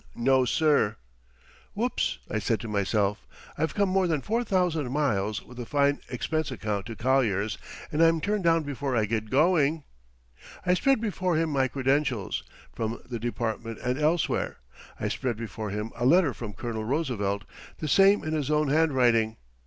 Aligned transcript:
No, 0.15 0.45
sir! 0.45 0.95
"Whoops!" 1.75 2.17
I 2.27 2.39
said 2.39 2.59
to 2.61 2.67
myself. 2.67 3.27
"I've 3.55 3.75
come 3.75 3.89
more 3.89 4.07
than 4.07 4.21
4,000 4.23 4.91
miles, 4.91 5.43
with 5.43 5.59
a 5.59 5.65
fine 5.67 5.99
expense 6.09 6.49
account 6.49 6.87
to 6.87 6.95
Collier's, 6.95 7.59
and 7.91 8.01
I'm 8.01 8.19
turned 8.19 8.43
down 8.43 8.63
before 8.63 8.95
I 8.95 9.05
get 9.05 9.29
going." 9.29 9.83
I 10.65 10.73
spread 10.73 11.01
before 11.01 11.35
him 11.35 11.51
my 11.51 11.67
credentials 11.67 12.41
from 12.73 12.97
the 13.07 13.19
department 13.19 13.77
and 13.77 13.99
elsewhere. 13.99 14.57
I 14.99 15.07
spread 15.07 15.37
before 15.37 15.69
him 15.69 15.91
a 15.95 16.07
letter 16.07 16.33
from 16.33 16.53
Colonel 16.55 16.83
Roosevelt, 16.83 17.43
the 17.77 17.87
same 17.87 18.23
in 18.23 18.33
his 18.33 18.49
own 18.49 18.69
handwriting. 18.69 19.37